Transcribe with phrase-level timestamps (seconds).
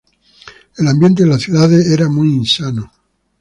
[0.77, 2.91] El ambiente de las ciudades era muy insano.